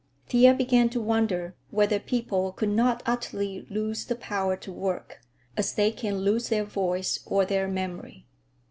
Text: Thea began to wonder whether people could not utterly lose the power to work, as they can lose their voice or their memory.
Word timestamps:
Thea 0.29 0.55
began 0.55 0.89
to 0.89 0.99
wonder 0.99 1.53
whether 1.69 1.99
people 1.99 2.53
could 2.53 2.69
not 2.71 3.03
utterly 3.05 3.67
lose 3.69 4.03
the 4.05 4.15
power 4.15 4.57
to 4.57 4.71
work, 4.71 5.21
as 5.55 5.73
they 5.75 5.91
can 5.91 6.21
lose 6.21 6.49
their 6.49 6.65
voice 6.65 7.19
or 7.27 7.45
their 7.45 7.67
memory. 7.67 8.25